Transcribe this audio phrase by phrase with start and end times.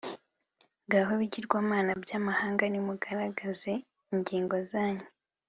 [0.85, 3.71] Ngaho bigirwamana by’amahanga, nimugaragaze
[4.13, 5.07] ingingo zanyu,